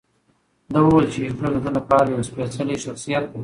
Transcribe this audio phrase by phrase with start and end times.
[0.71, 3.39] ده وویل چې هېټلر د ده لپاره یو سپېڅلی شخصیت دی.